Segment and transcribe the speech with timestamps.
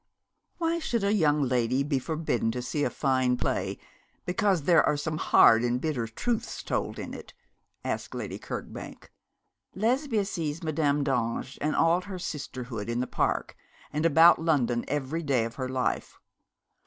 [0.57, 3.77] 'Why should a young lady be forbidden to see a fine play,
[4.25, 7.35] because there are some hard and bitter truths told in it?'
[7.85, 9.11] asked Lady Kirkbank.
[9.75, 13.55] 'Lesbia sees Madame d'Ange and all her sisterhood in the Park
[13.93, 16.17] and about London every day of her life.